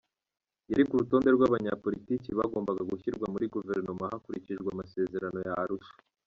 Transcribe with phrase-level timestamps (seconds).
[0.69, 5.93] Yari ku rutonde rw’abanyapolitiki bagombaga gushyirwa muri Guverinoma hakurikijwe amasezerano ya Arusha.